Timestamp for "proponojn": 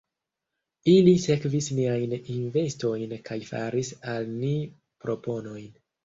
5.05-5.69